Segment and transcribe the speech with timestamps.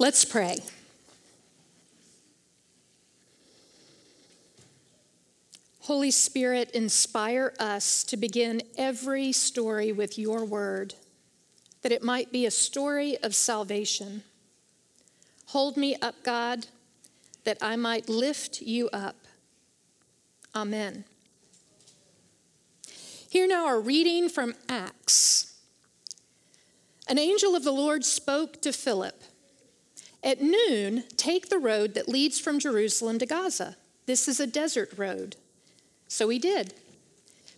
[0.00, 0.56] Let's pray.
[5.80, 10.94] Holy Spirit, inspire us to begin every story with your word,
[11.82, 14.22] that it might be a story of salvation.
[15.48, 16.68] Hold me up, God,
[17.44, 19.16] that I might lift you up.
[20.54, 21.04] Amen.
[23.28, 25.58] Here now our reading from Acts.
[27.06, 29.24] An angel of the Lord spoke to Philip
[30.22, 33.76] At noon, take the road that leads from Jerusalem to Gaza.
[34.06, 35.36] This is a desert road.
[36.08, 36.74] So he did.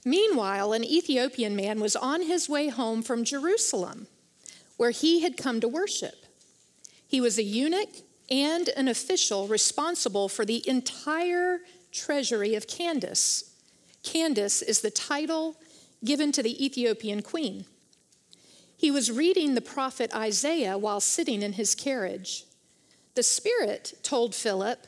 [0.05, 4.06] Meanwhile, an Ethiopian man was on his way home from Jerusalem,
[4.77, 6.27] where he had come to worship.
[7.06, 7.88] He was a eunuch
[8.30, 11.60] and an official responsible for the entire
[11.92, 13.50] treasury of Candace.
[14.02, 15.56] Candace is the title
[16.05, 17.64] given to the Ethiopian queen.
[18.77, 22.44] He was reading the prophet Isaiah while sitting in his carriage.
[23.14, 24.86] The Spirit told Philip,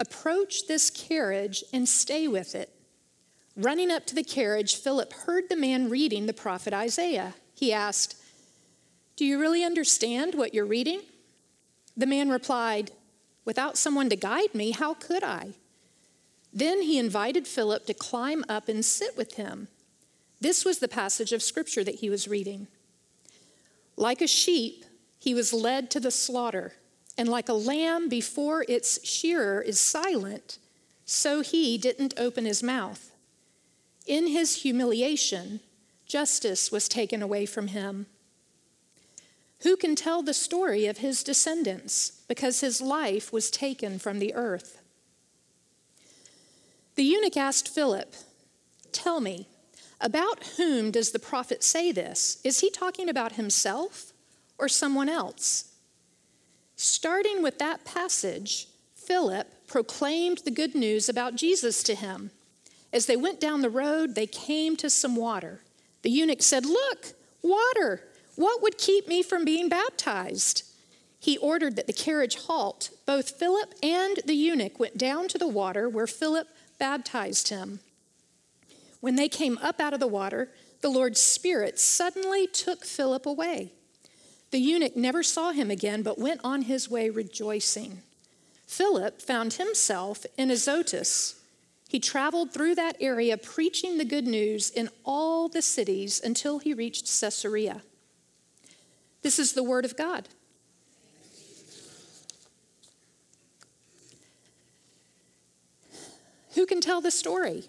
[0.00, 2.70] Approach this carriage and stay with it.
[3.56, 7.34] Running up to the carriage, Philip heard the man reading the prophet Isaiah.
[7.54, 8.16] He asked,
[9.16, 11.00] Do you really understand what you're reading?
[11.96, 12.92] The man replied,
[13.44, 15.54] Without someone to guide me, how could I?
[16.52, 19.68] Then he invited Philip to climb up and sit with him.
[20.40, 22.68] This was the passage of scripture that he was reading.
[23.96, 24.84] Like a sheep,
[25.18, 26.74] he was led to the slaughter,
[27.18, 30.58] and like a lamb before its shearer is silent,
[31.04, 33.10] so he didn't open his mouth.
[34.06, 35.58] In his humiliation,
[36.06, 38.06] justice was taken away from him.
[39.62, 44.32] Who can tell the story of his descendants because his life was taken from the
[44.34, 44.80] earth?
[46.94, 48.14] The eunuch asked Philip,
[48.92, 49.48] Tell me,
[50.00, 52.40] about whom does the prophet say this?
[52.44, 54.12] Is he talking about himself
[54.56, 55.67] or someone else?
[56.80, 62.30] Starting with that passage, Philip proclaimed the good news about Jesus to him.
[62.92, 65.60] As they went down the road, they came to some water.
[66.02, 68.04] The eunuch said, Look, water!
[68.36, 70.62] What would keep me from being baptized?
[71.18, 72.90] He ordered that the carriage halt.
[73.06, 76.46] Both Philip and the eunuch went down to the water where Philip
[76.78, 77.80] baptized him.
[79.00, 83.72] When they came up out of the water, the Lord's Spirit suddenly took Philip away.
[84.50, 88.02] The eunuch never saw him again, but went on his way rejoicing.
[88.66, 91.42] Philip found himself in Azotus.
[91.88, 96.74] He traveled through that area preaching the good news in all the cities until he
[96.74, 97.82] reached Caesarea.
[99.22, 100.28] This is the word of God.
[106.54, 107.64] Who can tell the story?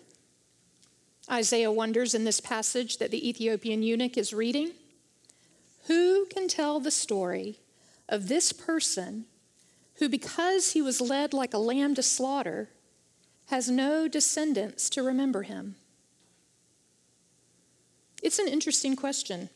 [1.29, 4.71] Isaiah wonders in this passage that the Ethiopian eunuch is reading.
[5.87, 7.59] Who can tell the story
[8.07, 9.25] of this person
[9.95, 12.69] who, because he was led like a lamb to slaughter,
[13.47, 15.75] has no descendants to remember him?
[18.21, 19.49] It's an interesting question,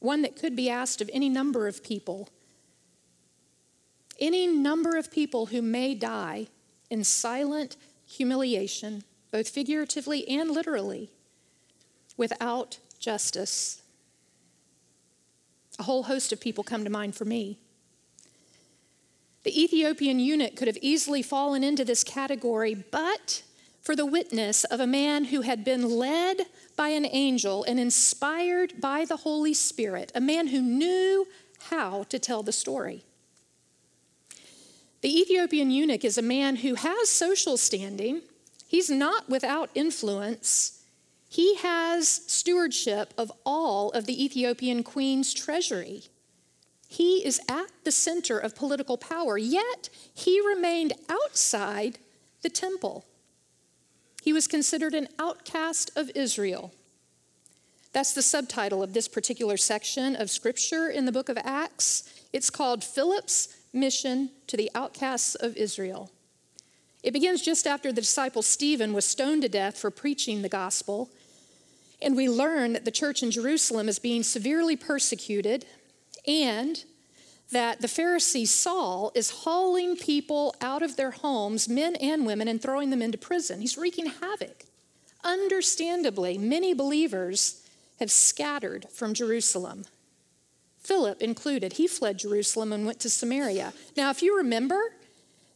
[0.00, 2.28] one that could be asked of any number of people.
[4.20, 6.48] Any number of people who may die
[6.90, 7.76] in silent
[8.06, 11.10] humiliation, both figuratively and literally,
[12.16, 13.82] without justice.
[15.78, 17.58] A whole host of people come to mind for me.
[19.44, 23.42] The Ethiopian eunuch could have easily fallen into this category, but
[23.80, 26.42] for the witness of a man who had been led
[26.76, 31.26] by an angel and inspired by the Holy Spirit, a man who knew
[31.70, 33.04] how to tell the story.
[35.00, 38.22] The Ethiopian eunuch is a man who has social standing,
[38.66, 40.77] he's not without influence.
[41.28, 46.04] He has stewardship of all of the Ethiopian queen's treasury.
[46.88, 51.98] He is at the center of political power, yet he remained outside
[52.42, 53.04] the temple.
[54.22, 56.72] He was considered an outcast of Israel.
[57.92, 62.08] That's the subtitle of this particular section of scripture in the book of Acts.
[62.32, 66.10] It's called Philip's mission to the outcasts of Israel.
[67.02, 71.10] It begins just after the disciple Stephen was stoned to death for preaching the gospel.
[72.00, 75.66] And we learn that the church in Jerusalem is being severely persecuted
[76.26, 76.84] and
[77.50, 82.60] that the Pharisee Saul is hauling people out of their homes, men and women, and
[82.60, 83.60] throwing them into prison.
[83.60, 84.64] He's wreaking havoc.
[85.24, 87.62] Understandably, many believers
[87.98, 89.86] have scattered from Jerusalem.
[90.78, 91.74] Philip included.
[91.74, 93.72] He fled Jerusalem and went to Samaria.
[93.96, 94.80] Now, if you remember,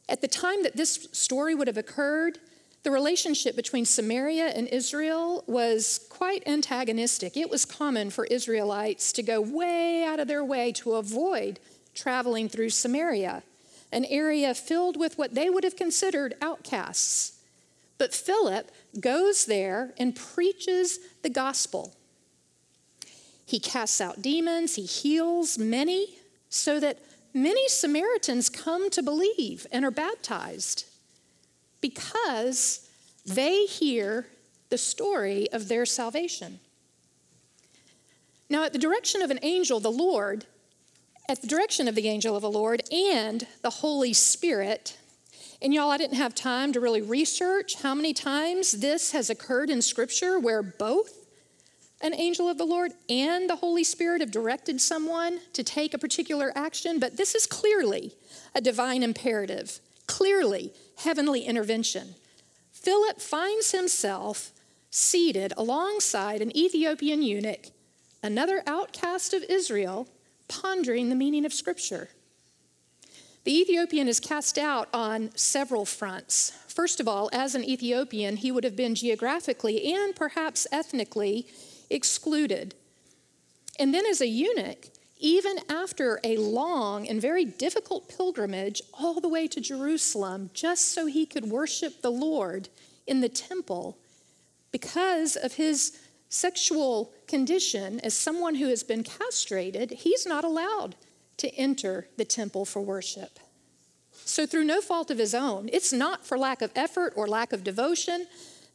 [0.08, 2.38] at the time that this story would have occurred,
[2.82, 7.36] the relationship between Samaria and Israel was quite antagonistic.
[7.36, 11.60] It was common for Israelites to go way out of their way to avoid
[11.94, 13.44] traveling through Samaria,
[13.92, 17.38] an area filled with what they would have considered outcasts.
[17.98, 21.94] But Philip goes there and preaches the gospel.
[23.46, 26.16] He casts out demons, he heals many,
[26.48, 26.98] so that
[27.32, 30.86] many Samaritans come to believe and are baptized
[31.82, 32.88] because
[33.26, 34.26] they hear
[34.70, 36.58] the story of their salvation.
[38.48, 40.46] Now, at the direction of an angel, the Lord,
[41.28, 44.96] at the direction of the angel of the Lord and the Holy Spirit,
[45.60, 49.70] and y'all, I didn't have time to really research how many times this has occurred
[49.70, 51.22] in Scripture where both
[52.02, 55.98] an angel of the Lord and the Holy Spirit have directed someone to take a
[55.98, 58.12] particular action, but this is clearly
[58.54, 62.14] a divine imperative, clearly heavenly intervention.
[62.72, 64.52] Philip finds himself
[64.90, 67.66] seated alongside an Ethiopian eunuch,
[68.22, 70.08] another outcast of Israel,
[70.48, 72.08] pondering the meaning of Scripture.
[73.44, 76.52] The Ethiopian is cast out on several fronts.
[76.68, 81.48] First of all, as an Ethiopian, he would have been geographically and perhaps ethnically
[81.90, 82.74] excluded.
[83.78, 84.90] And then, as a eunuch,
[85.22, 91.06] even after a long and very difficult pilgrimage all the way to Jerusalem, just so
[91.06, 92.68] he could worship the Lord
[93.06, 93.96] in the temple,
[94.72, 95.98] because of his
[96.28, 100.96] sexual condition as someone who has been castrated, he's not allowed
[101.36, 103.38] to enter the temple for worship.
[104.24, 107.52] So, through no fault of his own, it's not for lack of effort or lack
[107.52, 108.26] of devotion.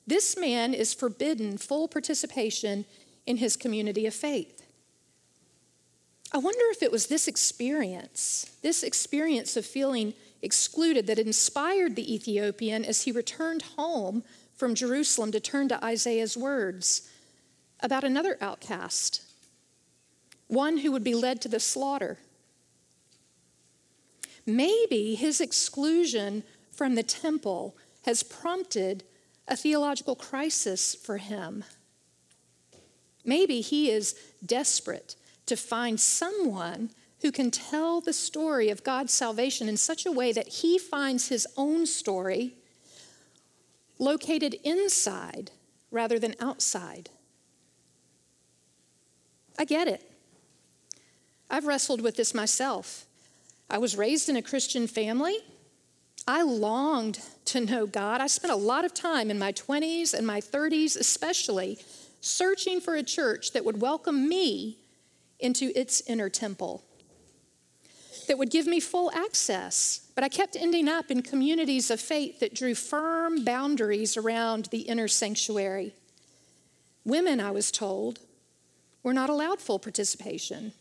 [0.05, 2.85] This man is forbidden full participation
[3.25, 4.56] in his community of faith.
[6.37, 10.13] I wonder if it was this experience, this experience of feeling
[10.43, 14.23] excluded, that inspired the Ethiopian as he returned home
[14.55, 17.09] from Jerusalem to turn to Isaiah's words
[17.79, 19.23] about another outcast,
[20.45, 22.19] one who would be led to the slaughter.
[24.45, 27.75] Maybe his exclusion from the temple
[28.05, 29.03] has prompted
[29.47, 31.63] a theological crisis for him.
[33.25, 34.13] Maybe he is
[34.45, 35.15] desperate
[35.47, 36.91] to find someone
[37.21, 41.29] who can tell the story of God's salvation in such a way that he finds
[41.29, 42.53] his own story
[43.97, 45.51] located inside
[45.89, 47.09] rather than outside.
[49.57, 50.03] I get it.
[51.49, 53.05] I've wrestled with this myself.
[53.69, 55.37] I was raised in a Christian family.
[56.27, 58.21] I longed to know God.
[58.21, 61.79] I spent a lot of time in my 20s and my 30s, especially,
[62.21, 64.77] searching for a church that would welcome me
[65.39, 66.83] into its inner temple,
[68.27, 70.09] that would give me full access.
[70.15, 74.81] But I kept ending up in communities of faith that drew firm boundaries around the
[74.81, 75.93] inner sanctuary.
[77.05, 78.19] Women, I was told,
[79.03, 80.73] were not allowed full participation.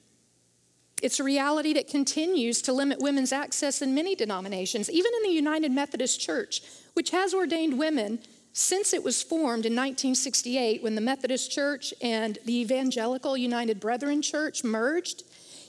[1.02, 5.35] It's a reality that continues to limit women's access in many denominations, even in the
[5.35, 6.62] United Methodist Church,
[6.94, 8.19] which has ordained women
[8.58, 14.23] since it was formed in 1968, when the Methodist Church and the Evangelical United Brethren
[14.23, 15.25] Church merged,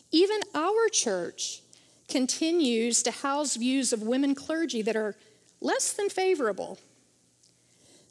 [0.09, 1.63] even our church
[2.07, 5.17] continues to house views of women clergy that are
[5.59, 6.79] less than favorable.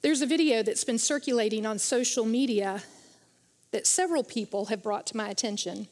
[0.03, 2.83] There's a video that's been circulating on social media
[3.71, 5.89] that several people have brought to my attention.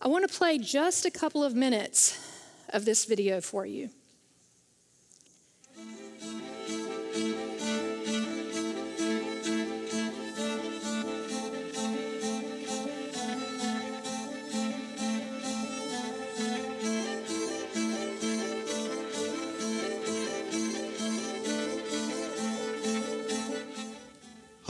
[0.00, 2.18] I want to play just a couple of minutes
[2.70, 3.90] of this video for you.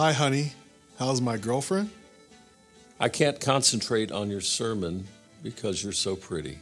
[0.01, 0.53] Hi, honey.
[0.99, 1.91] How's my girlfriend?
[2.99, 5.07] I can't concentrate on your sermon
[5.43, 6.59] because you're so pretty.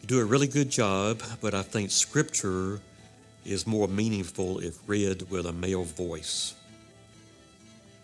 [0.00, 2.78] You do a really good job, but I think scripture
[3.44, 6.54] is more meaningful if read with a male voice.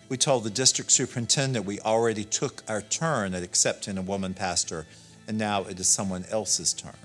[0.08, 4.84] We told the district superintendent we already took our turn at accepting a woman pastor,
[5.28, 6.98] and now it is someone else's turn.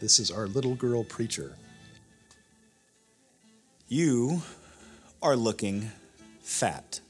[0.00, 1.52] This is our little girl preacher.
[3.88, 4.42] You
[5.22, 5.92] are looking
[6.46, 7.00] fat.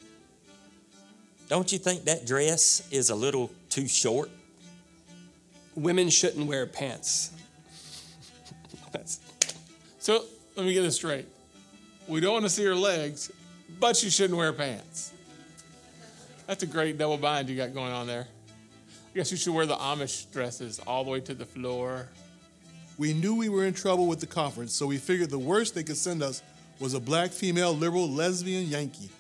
[1.49, 4.31] Don't you think that dress is a little too short?
[5.75, 7.33] Women shouldn't wear pants.
[8.93, 9.21] That's,
[9.99, 10.25] so
[10.57, 11.29] let me get this straight.
[12.09, 13.31] We don't want to see her legs,
[13.79, 15.13] but you shouldn't wear pants.
[16.47, 18.27] That's a great double bind you got going on there.
[19.13, 22.09] I guess you should wear the Amish dresses all the way to the floor.
[22.97, 25.83] We knew we were in trouble with the conference, so we figured the worst they
[25.83, 26.43] could send us
[26.81, 29.11] was a black female liberal lesbian Yankee.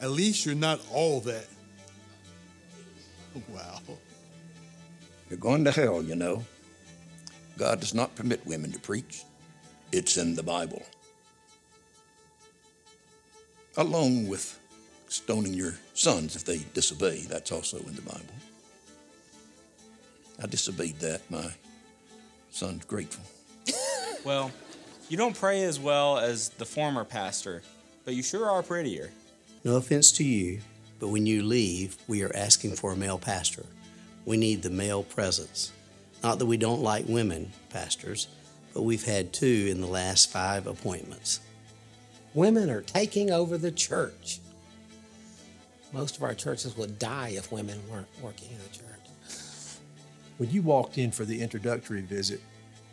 [0.00, 1.46] At least you're not all that.
[3.48, 3.80] Wow.
[5.28, 6.44] You're going to hell, you know.
[7.58, 9.24] God does not permit women to preach,
[9.90, 10.82] it's in the Bible.
[13.76, 14.60] Along with
[15.08, 18.34] stoning your sons if they disobey, that's also in the Bible.
[20.42, 21.28] I disobeyed that.
[21.30, 21.50] My
[22.50, 23.24] son's grateful.
[24.24, 24.50] Well,
[25.10, 27.60] you don't pray as well as the former pastor,
[28.06, 29.10] but you sure are prettier.
[29.64, 30.60] No offense to you,
[31.00, 33.64] but when you leave, we are asking for a male pastor.
[34.26, 35.72] We need the male presence.
[36.22, 38.28] Not that we don't like women pastors,
[38.74, 41.40] but we've had two in the last five appointments.
[42.34, 44.38] Women are taking over the church.
[45.94, 48.84] Most of our churches would die if women weren't working in the church.
[50.36, 52.40] When you walked in for the introductory visit,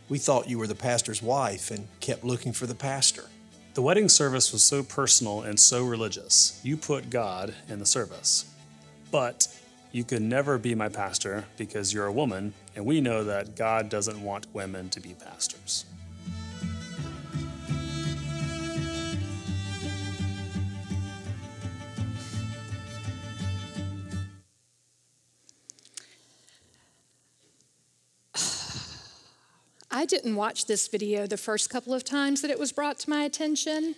[0.08, 3.26] we thought you were the pastor's wife and kept looking for the pastor.
[3.74, 6.60] The wedding service was so personal and so religious.
[6.62, 8.54] You put God in the service.
[9.12, 9.48] But
[9.94, 13.88] you could never be my pastor because you're a woman, and we know that God
[13.88, 15.86] doesn't want women to be pastors.
[30.02, 33.10] I didn't watch this video the first couple of times that it was brought to
[33.12, 33.94] my attention.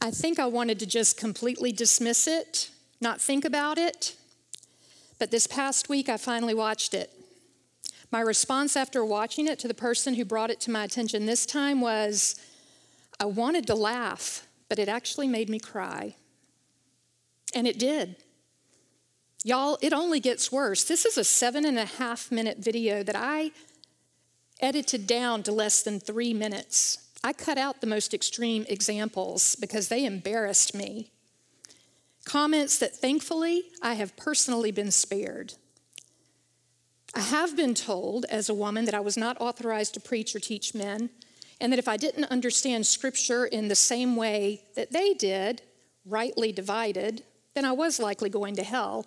[0.00, 2.70] I think I wanted to just completely dismiss it,
[3.00, 4.16] not think about it.
[5.20, 7.12] But this past week, I finally watched it.
[8.10, 11.46] My response after watching it to the person who brought it to my attention this
[11.46, 12.34] time was
[13.20, 16.16] I wanted to laugh, but it actually made me cry.
[17.54, 18.16] And it did.
[19.44, 20.82] Y'all, it only gets worse.
[20.82, 23.52] This is a seven and a half minute video that I
[24.60, 26.98] edited down to less than three minutes.
[27.22, 31.10] I cut out the most extreme examples because they embarrassed me.
[32.24, 35.54] Comments that thankfully I have personally been spared.
[37.14, 40.40] I have been told as a woman that I was not authorized to preach or
[40.40, 41.10] teach men,
[41.60, 45.62] and that if I didn't understand scripture in the same way that they did,
[46.04, 47.22] rightly divided,
[47.54, 49.06] then I was likely going to hell.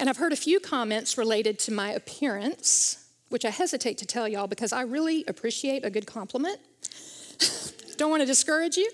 [0.00, 4.28] And I've heard a few comments related to my appearance, which I hesitate to tell
[4.28, 6.58] y'all because I really appreciate a good compliment.
[7.96, 8.90] Don't want to discourage you.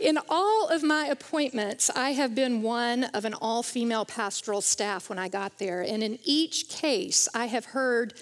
[0.00, 5.08] In all of my appointments, I have been one of an all female pastoral staff
[5.08, 5.82] when I got there.
[5.82, 8.14] And in each case, I have heard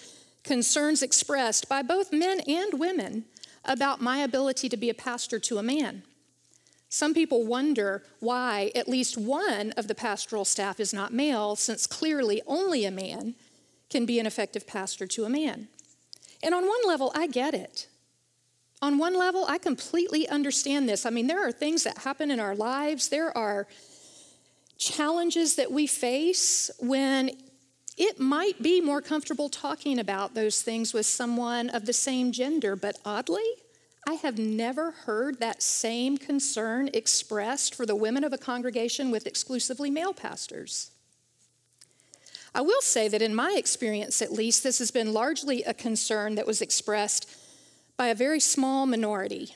[0.44, 3.24] concerns expressed by both men and women
[3.64, 6.02] about my ability to be a pastor to a man.
[6.88, 11.86] Some people wonder why at least one of the pastoral staff is not male, since
[11.86, 13.34] clearly only a man
[13.92, 15.68] can be an effective pastor to a man.
[16.42, 17.86] And on one level, I get it.
[18.80, 21.06] On one level, I completely understand this.
[21.06, 23.68] I mean, there are things that happen in our lives, there are
[24.78, 27.30] challenges that we face when
[27.96, 32.74] it might be more comfortable talking about those things with someone of the same gender,
[32.74, 33.44] but oddly,
[34.08, 39.26] I have never heard that same concern expressed for the women of a congregation with
[39.26, 40.91] exclusively male pastors.
[42.54, 46.34] I will say that in my experience, at least, this has been largely a concern
[46.34, 47.28] that was expressed
[47.96, 49.54] by a very small minority.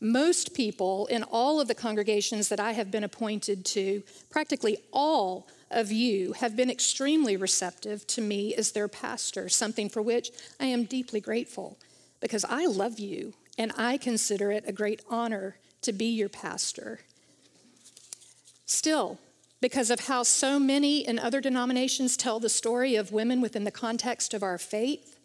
[0.00, 5.48] Most people in all of the congregations that I have been appointed to, practically all
[5.70, 10.30] of you, have been extremely receptive to me as their pastor, something for which
[10.60, 11.78] I am deeply grateful
[12.20, 17.00] because I love you and I consider it a great honor to be your pastor.
[18.66, 19.18] Still,
[19.60, 23.70] because of how so many in other denominations tell the story of women within the
[23.70, 25.18] context of our faith,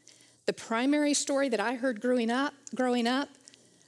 [0.46, 3.30] the primary story that I heard growing up, growing up,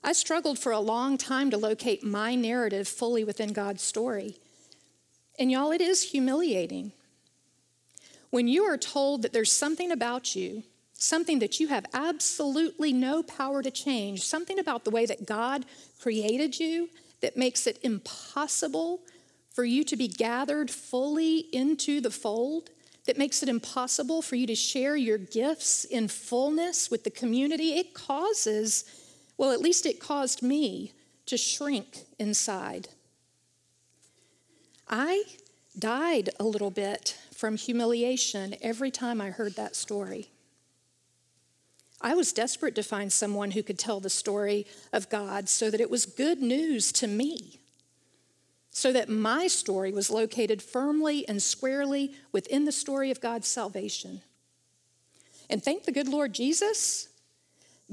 [0.04, 4.38] I struggled for a long time to locate my narrative fully within God's story.
[5.40, 6.92] And y'all, it is humiliating.
[8.30, 13.24] When you are told that there's something about you, something that you have absolutely no
[13.24, 15.66] power to change, something about the way that God
[16.00, 16.90] created you
[17.22, 19.02] that makes it impossible
[19.56, 22.70] for you to be gathered fully into the fold,
[23.06, 27.78] that makes it impossible for you to share your gifts in fullness with the community,
[27.78, 28.84] it causes,
[29.38, 30.92] well, at least it caused me
[31.26, 32.90] to shrink inside.
[34.90, 35.24] I
[35.78, 40.30] died a little bit from humiliation every time I heard that story.
[42.02, 45.80] I was desperate to find someone who could tell the story of God so that
[45.80, 47.62] it was good news to me
[48.76, 54.20] so that my story was located firmly and squarely within the story of God's salvation.
[55.50, 57.08] And thank the good Lord Jesus,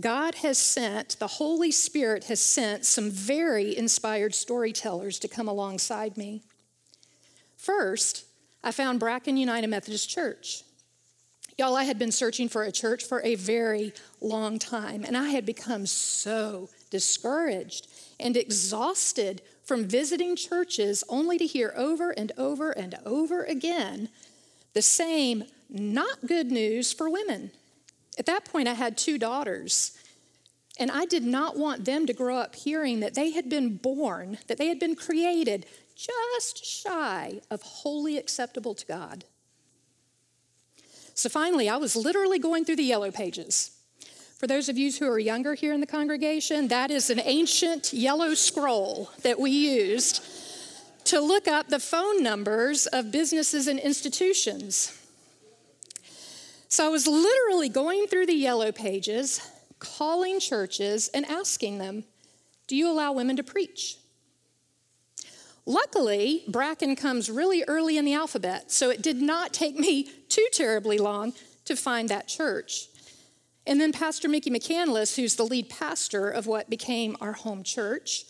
[0.01, 6.17] God has sent, the Holy Spirit has sent some very inspired storytellers to come alongside
[6.17, 6.43] me.
[7.57, 8.25] First,
[8.65, 10.65] I found Bracken United Methodist Church.
[11.57, 15.29] Y'all, I had been searching for a church for a very long time, and I
[15.29, 17.87] had become so discouraged
[18.19, 24.09] and exhausted from visiting churches only to hear over and over and over again
[24.75, 27.51] the same not good news for women.
[28.19, 29.97] At that point, I had two daughters,
[30.79, 34.39] and I did not want them to grow up hearing that they had been born,
[34.49, 35.67] that they had been created
[35.97, 39.25] just shy of wholly acceptable to God.
[41.15, 43.71] So finally, I was literally going through the yellow pages.
[44.43, 47.93] For those of you who are younger here in the congregation, that is an ancient
[47.93, 50.21] yellow scroll that we used
[51.05, 55.01] to look up the phone numbers of businesses and institutions.
[56.67, 62.03] So I was literally going through the yellow pages, calling churches and asking them,
[62.67, 63.97] Do you allow women to preach?
[65.67, 70.49] Luckily, Bracken comes really early in the alphabet, so it did not take me too
[70.51, 71.33] terribly long
[71.65, 72.89] to find that church.
[73.67, 78.25] And then Pastor Mickey McCandless, who's the lead pastor of what became our home church,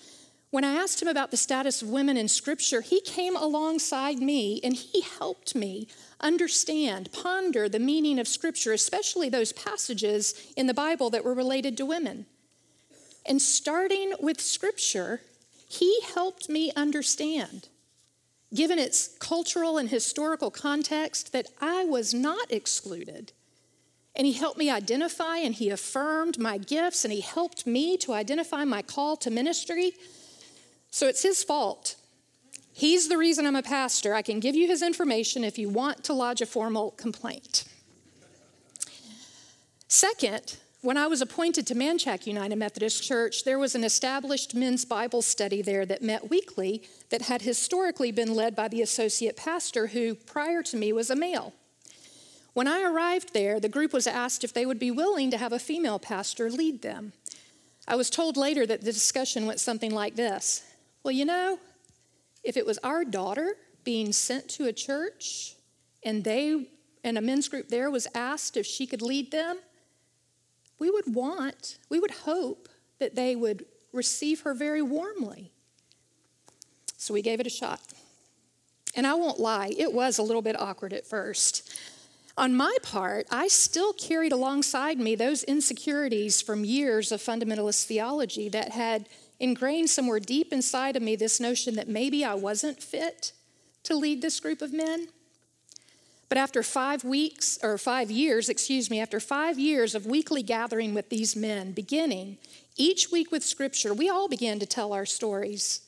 [0.51, 4.61] when I asked him about the status of women in Scripture, he came alongside me
[4.63, 5.89] and he helped me
[6.21, 11.79] understand, ponder the meaning of Scripture, especially those passages in the Bible that were related
[11.79, 12.27] to women.
[13.25, 15.23] And starting with Scripture,
[15.67, 17.69] he helped me understand,
[18.53, 23.33] given its cultural and historical context, that I was not excluded.
[24.15, 28.13] And he helped me identify and he affirmed my gifts and he helped me to
[28.13, 29.93] identify my call to ministry.
[30.91, 31.97] So it's his fault.
[32.75, 34.15] He's the reason I'm a pastor.
[34.15, 37.65] I can give you his information if you want to lodge a formal complaint.
[39.89, 44.85] Second, when I was appointed to Manchac United Methodist Church, there was an established men's
[44.85, 49.89] Bible study there that met weekly that had historically been led by the associate pastor,
[49.89, 51.53] who prior to me was a male.
[52.55, 55.53] When I arrived there, the group was asked if they would be willing to have
[55.53, 57.13] a female pastor lead them.
[57.89, 60.63] I was told later that the discussion went something like this
[61.03, 61.59] Well, you know,
[62.45, 65.55] if it was our daughter being sent to a church
[66.05, 66.69] and they
[67.05, 69.59] and a men's group there was asked if she could lead them,
[70.79, 75.53] we would want, we would hope that they would receive her very warmly.
[76.97, 77.81] So we gave it a shot.
[78.95, 81.73] And I won't lie, it was a little bit awkward at first.
[82.37, 88.49] On my part, I still carried alongside me those insecurities from years of fundamentalist theology
[88.49, 93.33] that had ingrained somewhere deep inside of me this notion that maybe I wasn't fit
[93.83, 95.09] to lead this group of men.
[96.29, 100.95] But after five weeks, or five years, excuse me, after five years of weekly gathering
[100.95, 102.39] with these men, beginning
[102.79, 105.83] each week with scripture, we all began to tell our stories,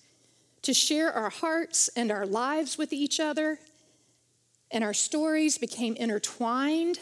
[0.60, 3.58] to share our hearts and our lives with each other.
[4.74, 6.98] And our stories became intertwined,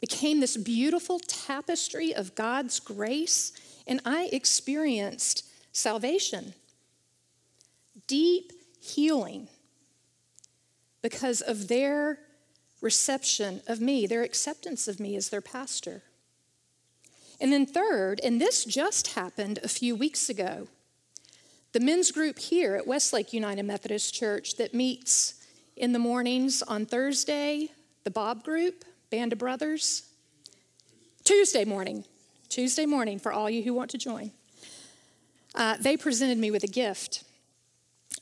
[0.00, 3.52] became this beautiful tapestry of God's grace.
[3.86, 6.54] And I experienced salvation,
[8.06, 9.48] deep healing
[11.02, 12.18] because of their
[12.80, 16.02] reception of me, their acceptance of me as their pastor.
[17.38, 20.68] And then, third, and this just happened a few weeks ago,
[21.72, 25.41] the men's group here at Westlake United Methodist Church that meets
[25.76, 27.68] in the mornings on Thursday,
[28.04, 30.08] the Bob group, Band of Brothers,
[31.24, 32.04] Tuesday morning,
[32.48, 34.32] Tuesday morning for all you who want to join.
[35.54, 37.24] Uh, they presented me with a gift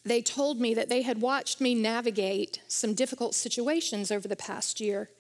[0.05, 4.81] they told me that they had watched me navigate some difficult situations over the past
[4.81, 5.11] year.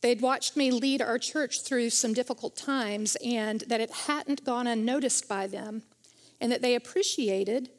[0.00, 4.66] They'd watched me lead our church through some difficult times and that it hadn't gone
[4.66, 5.82] unnoticed by them,
[6.40, 7.70] and that they appreciated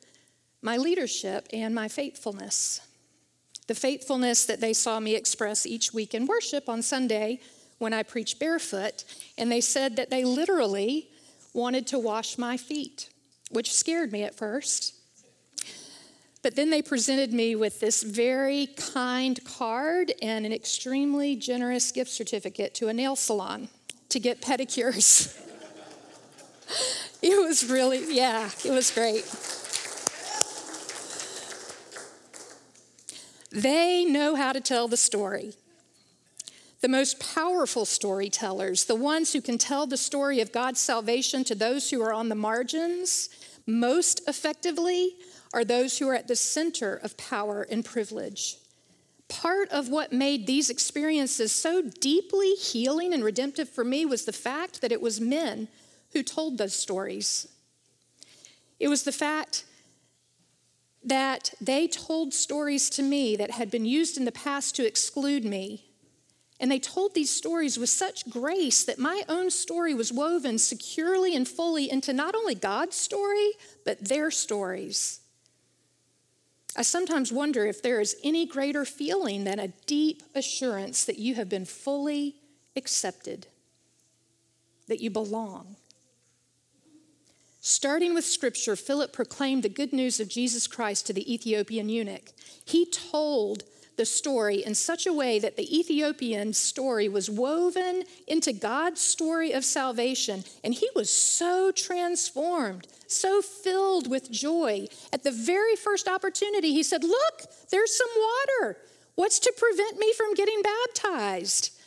[0.62, 2.82] my leadership and my faithfulness.
[3.70, 7.40] The faithfulness that they saw me express each week in worship on Sunday
[7.78, 9.04] when I preached barefoot,
[9.38, 11.08] and they said that they literally
[11.54, 13.10] wanted to wash my feet,
[13.52, 14.96] which scared me at first.
[16.42, 22.10] But then they presented me with this very kind card and an extremely generous gift
[22.10, 23.70] certificate to a nail salon
[24.10, 25.40] to get pedicures.
[27.22, 29.26] it was really, yeah, it was great.
[33.52, 35.54] They know how to tell the story.
[36.82, 41.56] The most powerful storytellers, the ones who can tell the story of God's salvation to
[41.56, 43.30] those who are on the margins
[43.66, 45.16] most effectively,
[45.54, 48.58] are those who are at the center of power and privilege.
[49.28, 54.34] Part of what made these experiences so deeply healing and redemptive for me was the
[54.34, 55.68] fact that it was men
[56.14, 57.48] who told those stories.
[58.80, 59.66] It was the fact
[61.04, 65.46] that they told stories to me that had been used in the past to exclude
[65.46, 65.86] me,
[66.60, 71.36] And they told these stories with such grace that my own story was woven securely
[71.36, 73.52] and fully into not only God's story,
[73.86, 75.22] but their stories.
[76.76, 81.36] I sometimes wonder if there is any greater feeling than a deep assurance that you
[81.36, 82.36] have been fully
[82.76, 83.48] accepted,
[84.88, 85.78] that you belong.
[87.62, 92.32] Starting with scripture, Philip proclaimed the good news of Jesus Christ to the Ethiopian eunuch.
[92.64, 93.64] He told
[93.98, 99.52] the story in such a way that the Ethiopian story was woven into God's story
[99.52, 100.46] of salvation.
[100.64, 104.88] And he was so transformed, so filled with joy.
[105.12, 107.42] At the very first opportunity, he said, Look,
[107.72, 108.78] there's some water.
[109.16, 111.78] What's to prevent me from getting baptized?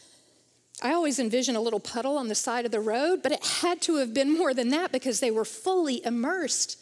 [0.83, 3.81] I always envision a little puddle on the side of the road, but it had
[3.83, 6.77] to have been more than that because they were fully immersed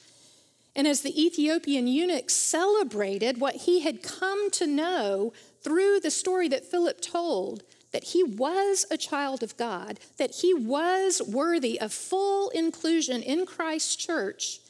[0.75, 5.33] and as the Ethiopian eunuch celebrated what he had come to know
[5.63, 10.55] through the story that Philip told, that he was a child of God, that he
[10.55, 14.61] was worthy of full inclusion in Christ's church,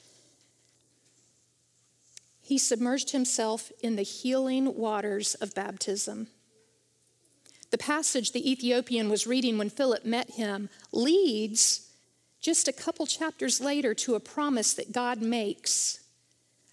[2.43, 6.27] he submerged himself in the healing waters of baptism.
[7.71, 11.89] The passage the Ethiopian was reading when Philip met him leads
[12.41, 16.01] just a couple chapters later to a promise that God makes.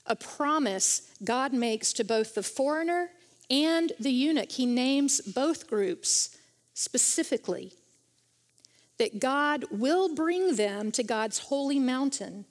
[0.05, 3.09] A promise God makes to both the foreigner
[3.49, 4.51] and the eunuch.
[4.51, 6.37] He names both groups
[6.73, 7.73] specifically.
[8.97, 12.45] That God will bring them to God's holy mountain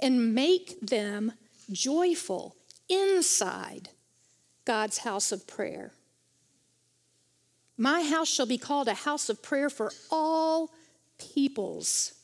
[0.00, 1.32] and make them
[1.72, 2.56] joyful
[2.88, 3.88] inside
[4.64, 5.92] God's house of prayer.
[7.82, 10.70] My house shall be called a house of prayer for all
[11.18, 12.14] peoples.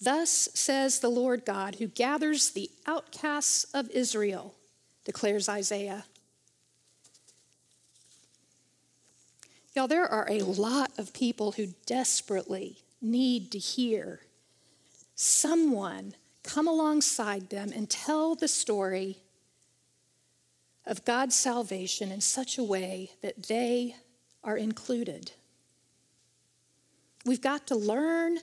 [0.00, 4.54] Thus says the Lord God, who gathers the outcasts of Israel,
[5.04, 6.06] declares Isaiah.
[9.76, 14.20] Y'all, there are a lot of people who desperately need to hear
[15.14, 19.18] someone come alongside them and tell the story
[20.86, 23.96] of God's salvation in such a way that they
[24.42, 25.32] are included.
[27.24, 28.38] We've got to learn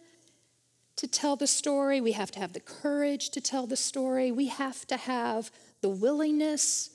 [0.98, 2.02] to tell the story.
[2.02, 4.32] We have to have the courage to tell the story.
[4.32, 6.92] We have to have the willingness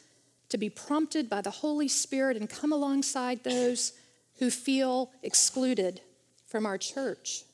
[0.48, 3.92] to be prompted by the Holy Spirit and come alongside those
[4.38, 6.00] who feel excluded
[6.46, 7.44] from our church.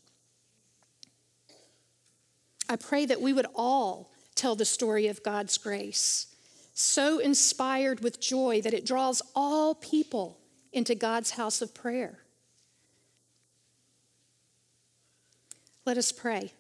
[2.69, 6.35] I pray that we would all tell the story of God's grace,
[6.75, 10.38] so inspired with joy that it draws all people
[10.73, 12.19] into God's house of prayer.
[15.85, 16.53] Let us pray.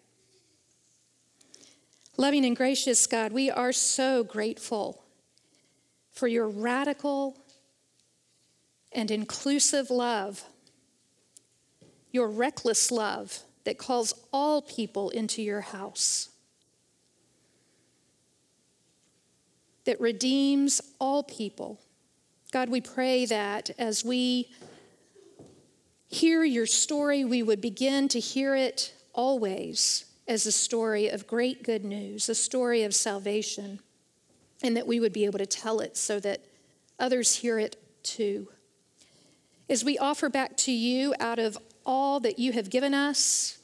[2.16, 5.04] Loving and gracious God, we are so grateful
[6.10, 7.36] for your radical
[8.90, 10.42] and inclusive love,
[12.10, 16.30] your reckless love that calls all people into your house,
[19.84, 21.78] that redeems all people.
[22.50, 24.48] God, we pray that as we
[26.06, 31.62] hear your story, we would begin to hear it always as a story of great
[31.62, 33.80] good news, a story of salvation,
[34.62, 36.40] and that we would be able to tell it so that
[36.98, 38.48] others hear it too.
[39.68, 43.58] As we offer back to you out of all that you have given us,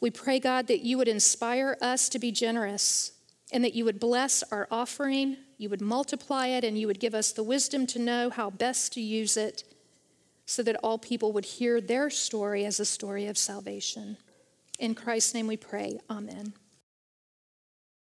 [0.00, 3.12] we pray, God, that you would inspire us to be generous
[3.52, 7.14] and that you would bless our offering, you would multiply it, and you would give
[7.14, 9.64] us the wisdom to know how best to use it
[10.46, 14.16] so that all people would hear their story as a story of salvation.
[14.78, 15.98] In Christ's name we pray.
[16.08, 16.52] Amen.